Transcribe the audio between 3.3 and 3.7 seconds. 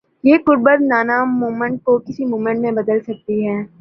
ہے۔